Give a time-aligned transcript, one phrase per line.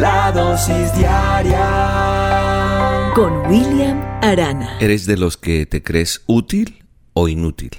[0.00, 1.58] La dosis diaria
[3.14, 4.78] con William Arana.
[4.80, 7.72] ¿Eres de los que te crees útil o inútil?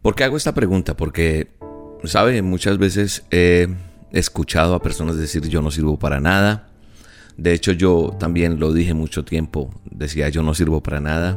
[0.00, 0.96] ¿Por qué hago esta pregunta?
[0.96, 1.48] Porque,
[2.04, 2.40] ¿sabe?
[2.42, 3.66] Muchas veces he
[4.12, 6.68] escuchado a personas decir yo no sirvo para nada.
[7.36, 9.74] De hecho, yo también lo dije mucho tiempo.
[9.90, 11.36] Decía yo no sirvo para nada.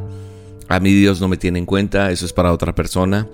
[0.68, 3.26] A mí Dios no me tiene en cuenta, eso es para otra persona.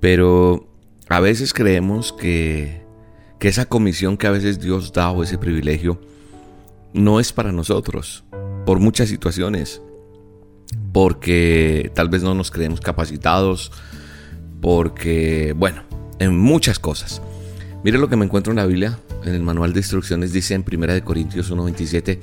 [0.00, 0.66] Pero
[1.10, 2.83] a veces creemos que,
[3.44, 6.00] que esa comisión que a veces Dios da o ese privilegio
[6.94, 8.24] no es para nosotros.
[8.64, 9.82] Por muchas situaciones.
[10.94, 13.70] Porque tal vez no nos creemos capacitados.
[14.62, 15.82] Porque, bueno,
[16.20, 17.20] en muchas cosas.
[17.84, 20.64] Mire lo que me encuentro en la Biblia, en el manual de instrucciones, dice en
[20.66, 22.20] 1 Corintios 1.27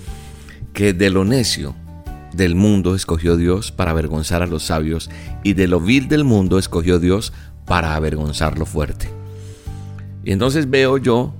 [0.73, 1.75] que de lo necio
[2.33, 5.11] del mundo escogió Dios para avergonzar a los sabios
[5.43, 7.31] y de lo vil del mundo escogió Dios
[7.67, 9.20] para avergonzar lo fuerte.
[10.23, 11.33] Y entonces veo yo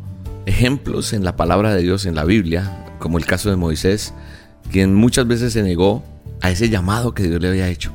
[0.45, 4.13] ejemplos en la palabra de Dios en la Biblia, como el caso de Moisés,
[4.71, 6.03] quien muchas veces se negó
[6.41, 7.91] a ese llamado que Dios le había hecho.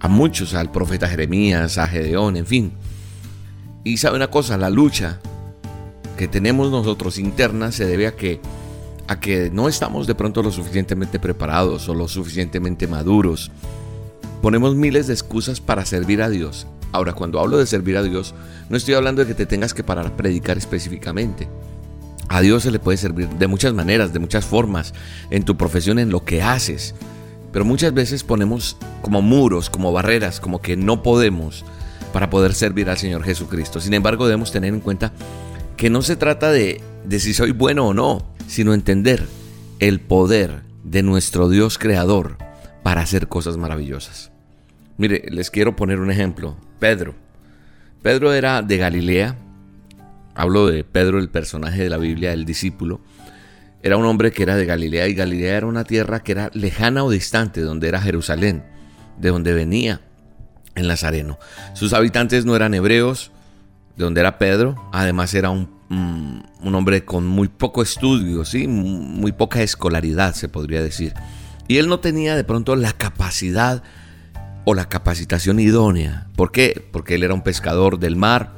[0.00, 2.72] A muchos, al profeta Jeremías, a Gedeón, en fin.
[3.84, 5.20] Y sabe una cosa, la lucha
[6.16, 8.40] que tenemos nosotros interna se debe a que
[9.08, 13.50] a que no estamos de pronto lo suficientemente preparados o lo suficientemente maduros.
[14.40, 16.66] Ponemos miles de excusas para servir a Dios.
[16.92, 18.34] Ahora, cuando hablo de servir a Dios,
[18.68, 21.48] no estoy hablando de que te tengas que parar a predicar específicamente.
[22.28, 24.94] A Dios se le puede servir de muchas maneras, de muchas formas,
[25.30, 26.94] en tu profesión, en lo que haces.
[27.52, 31.64] Pero muchas veces ponemos como muros, como barreras, como que no podemos
[32.12, 33.80] para poder servir al Señor Jesucristo.
[33.80, 35.12] Sin embargo, debemos tener en cuenta
[35.76, 39.26] que no se trata de, de si soy bueno o no, sino entender
[39.78, 42.36] el poder de nuestro Dios creador
[42.82, 44.31] para hacer cosas maravillosas.
[44.96, 46.56] Mire, les quiero poner un ejemplo.
[46.78, 47.14] Pedro.
[48.02, 49.36] Pedro era de Galilea.
[50.34, 53.00] Hablo de Pedro, el personaje de la Biblia, el discípulo.
[53.82, 57.04] Era un hombre que era de Galilea y Galilea era una tierra que era lejana
[57.04, 58.64] o distante, donde era Jerusalén,
[59.18, 60.00] de donde venía
[60.74, 61.38] el Nazareno.
[61.74, 63.32] Sus habitantes no eran hebreos,
[63.96, 64.76] de donde era Pedro.
[64.92, 68.66] Además era un Mm, un hombre con muy poco estudio, ¿sí?
[68.66, 71.12] muy poca escolaridad, se podría decir.
[71.68, 73.82] Y él no tenía de pronto la capacidad
[74.64, 76.28] o la capacitación idónea.
[76.36, 76.86] ¿Por qué?
[76.92, 78.52] Porque él era un pescador del mar.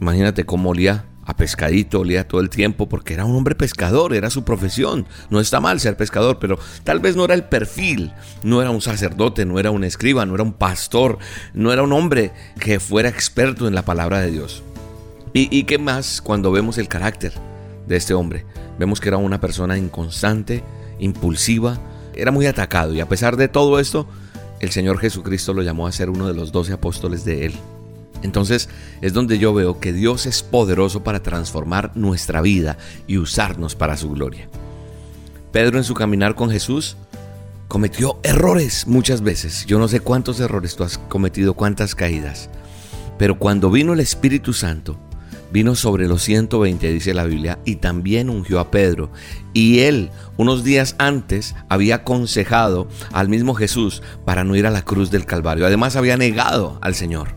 [0.00, 4.30] Imagínate cómo olía a pescadito, olía todo el tiempo, porque era un hombre pescador, era
[4.30, 5.06] su profesión.
[5.28, 8.12] No está mal ser pescador, pero tal vez no era el perfil,
[8.44, 11.18] no era un sacerdote, no era un escriba, no era un pastor,
[11.52, 14.62] no era un hombre que fuera experto en la palabra de Dios.
[15.38, 17.34] ¿Y, qué más cuando vemos el carácter
[17.86, 18.46] de este hombre?
[18.78, 20.64] Vemos que era una persona inconstante,
[20.98, 21.78] impulsiva,
[22.14, 24.08] era muy atacado y a pesar de todo esto,
[24.66, 27.54] el Señor Jesucristo lo llamó a ser uno de los doce apóstoles de él.
[28.22, 28.68] Entonces
[29.00, 32.76] es donde yo veo que Dios es poderoso para transformar nuestra vida
[33.06, 34.48] y usarnos para su gloria.
[35.52, 36.96] Pedro en su caminar con Jesús
[37.68, 39.64] cometió errores muchas veces.
[39.66, 42.50] Yo no sé cuántos errores tú has cometido, cuántas caídas.
[43.18, 44.98] Pero cuando vino el Espíritu Santo,
[45.52, 49.10] vino sobre los 120, dice la Biblia, y también ungió a Pedro.
[49.52, 54.82] Y él, unos días antes, había aconsejado al mismo Jesús para no ir a la
[54.82, 55.66] cruz del Calvario.
[55.66, 57.36] Además, había negado al Señor.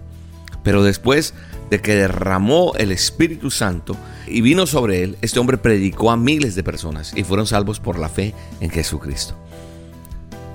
[0.64, 1.34] Pero después
[1.70, 3.96] de que derramó el Espíritu Santo
[4.28, 7.98] y vino sobre él, este hombre predicó a miles de personas y fueron salvos por
[7.98, 9.36] la fe en Jesucristo.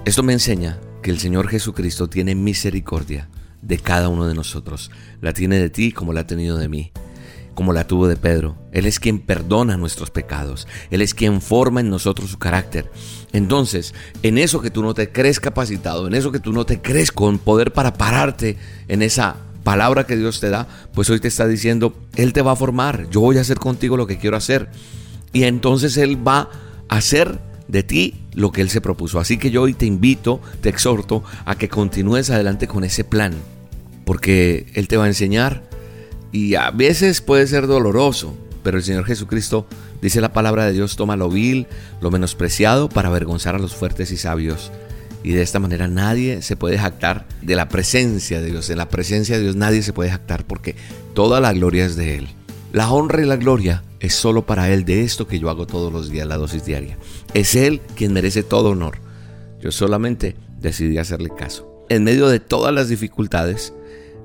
[0.05, 3.29] Esto me enseña que el Señor Jesucristo tiene misericordia
[3.63, 4.91] de cada uno de nosotros.
[5.23, 6.93] La tiene de ti como la ha tenido de mí
[7.55, 8.57] como la tuvo de Pedro.
[8.73, 10.67] Él es quien perdona nuestros pecados.
[10.91, 12.91] Él es quien forma en nosotros su carácter.
[13.33, 16.81] Entonces, en eso que tú no te crees capacitado, en eso que tú no te
[16.81, 18.57] crees con poder para pararte
[18.89, 22.53] en esa palabra que Dios te da, pues hoy te está diciendo, Él te va
[22.53, 24.69] a formar, yo voy a hacer contigo lo que quiero hacer.
[25.33, 26.51] Y entonces Él va
[26.89, 29.19] a hacer de ti lo que Él se propuso.
[29.19, 33.35] Así que yo hoy te invito, te exhorto a que continúes adelante con ese plan,
[34.05, 35.63] porque Él te va a enseñar
[36.35, 39.69] y a veces puede ser doloroso, pero el Señor Jesucristo
[40.03, 41.69] dice la palabra de Dios, toma lo vil,
[42.01, 44.73] lo menospreciado para avergonzar a los fuertes y sabios.
[45.23, 48.69] Y de esta manera nadie se puede jactar de la presencia de Dios.
[48.69, 50.75] En la presencia de Dios nadie se puede jactar porque
[51.15, 52.29] toda la gloria es de Él.
[52.73, 55.93] La honra y la gloria es solo para Él de esto que yo hago todos
[55.93, 56.99] los días, la dosis diaria.
[57.33, 58.99] Es Él quien merece todo honor.
[59.63, 61.87] Yo solamente decidí hacerle caso.
[61.91, 63.73] En medio de todas las dificultades,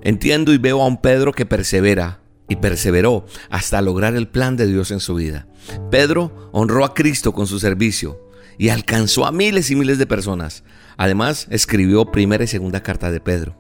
[0.04, 4.68] entiendo y veo a un Pedro que persevera y perseveró hasta lograr el plan de
[4.68, 5.48] Dios en su vida.
[5.92, 8.20] Pedro honró a Cristo con su servicio
[8.58, 10.64] y alcanzó a miles y miles de personas.
[10.98, 13.56] Además, escribió primera y segunda carta de Pedro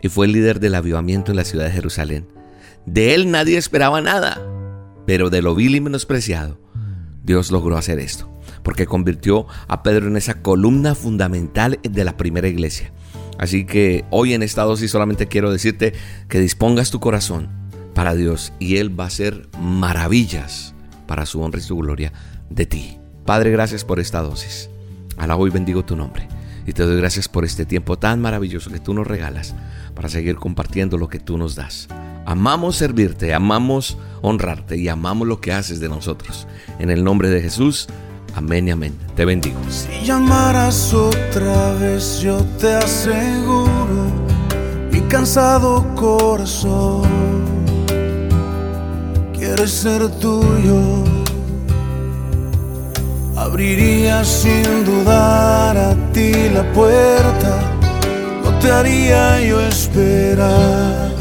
[0.00, 2.28] y fue el líder del avivamiento en la ciudad de Jerusalén.
[2.86, 4.40] De él nadie esperaba nada,
[5.06, 6.58] pero de lo vil y menospreciado,
[7.24, 8.30] Dios logró hacer esto,
[8.62, 12.92] porque convirtió a Pedro en esa columna fundamental de la primera iglesia.
[13.38, 15.94] Así que hoy en esta dosis solamente quiero decirte
[16.28, 17.48] que dispongas tu corazón
[17.94, 20.74] para Dios y Él va a hacer maravillas
[21.06, 22.12] para su honra y su gloria
[22.50, 22.98] de ti.
[23.24, 24.68] Padre, gracias por esta dosis.
[25.16, 26.28] Alabo y bendigo tu nombre.
[26.66, 29.54] Y te doy gracias por este tiempo tan maravilloso que tú nos regalas
[29.94, 31.88] para seguir compartiendo lo que tú nos das.
[32.26, 36.46] Amamos servirte, amamos honrarte y amamos lo que haces de nosotros.
[36.78, 37.88] En el nombre de Jesús,
[38.38, 38.94] amén y amén.
[39.14, 39.58] Te bendigo.
[39.68, 44.06] Si llamaras otra vez, yo te aseguro,
[44.90, 47.02] mi cansado corazón
[49.32, 51.04] quiere ser tuyo
[53.38, 57.60] Abriría sin dudar a ti la puerta,
[58.44, 61.17] no te haría yo esperar.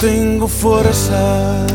[0.00, 1.70] Tengo fuerzas,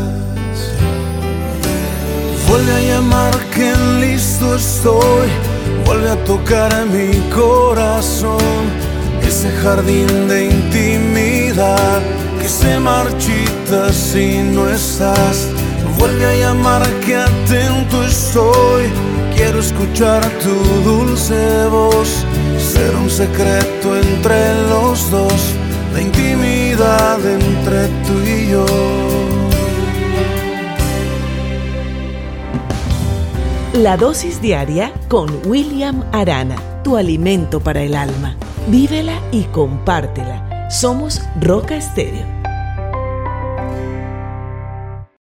[2.48, 5.28] vuelve a llamar que listo estoy,
[5.84, 8.38] vuelve a tocar a mi corazón,
[9.22, 12.02] ese jardín de intimidad
[12.48, 15.48] se marchita si no estás.
[15.98, 18.84] Vuelve a llamar que atento estoy.
[19.34, 20.54] Quiero escuchar tu
[20.88, 22.24] dulce voz.
[22.58, 25.65] Ser un secreto entre los dos.
[25.96, 28.66] La intimidad entre tú y yo.
[33.72, 38.36] La dosis diaria con William Arana, tu alimento para el alma.
[38.68, 40.68] Vívela y compártela.
[40.70, 42.35] Somos Roca Estéreo